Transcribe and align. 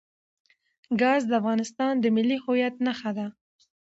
ګاز 1.01 1.21
د 1.27 1.31
افغانستان 1.41 1.93
د 1.99 2.05
ملي 2.15 2.37
هویت 2.43 2.75
نښه 2.85 3.11
ده. 3.17 3.27